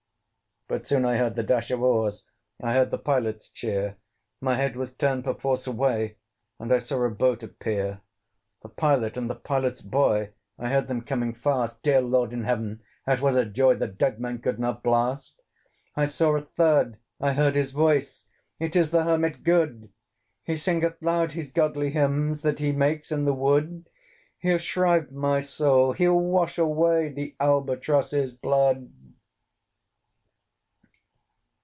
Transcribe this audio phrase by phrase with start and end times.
[0.67, 2.29] But soon I heard the dash of oars;
[2.63, 3.97] I heard the Pilot's cheer;
[4.39, 6.15] My head was turned perforce away,
[6.61, 7.99] And I saw a boat appear.
[8.61, 12.81] The Pilot, and the Pilot's boy, I heard them coming fast: Dear Lord in Heaven!
[13.05, 15.41] it was a joy The dead men could not blast.
[15.97, 19.91] I saw a third I heard his voice: It is the Hermit good!
[20.45, 23.89] He singeth loud his godly hymns That he makes in the wood.
[24.39, 28.89] He'll shrieve my soul, he'll wash away The Albatross's blood.